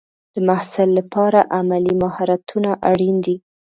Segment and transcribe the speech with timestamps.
[0.33, 3.35] د محصل لپاره عملي مهارتونه اړین دي.